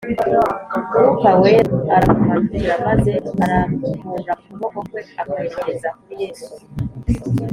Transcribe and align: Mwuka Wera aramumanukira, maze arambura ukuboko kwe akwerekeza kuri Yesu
Mwuka 1.01 1.29
Wera 1.41 1.75
aramumanukira, 1.95 2.73
maze 2.85 3.11
arambura 3.43 4.33
ukuboko 4.41 4.79
kwe 4.89 5.01
akwerekeza 5.21 5.89
kuri 5.99 6.15
Yesu 6.23 6.51